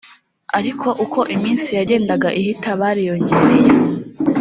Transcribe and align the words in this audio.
ariko 0.57 0.87
uko 1.05 1.19
iminsi 1.35 1.69
yagendaga 1.77 2.29
ihita 2.39 2.69
bariyongereye 2.79 3.69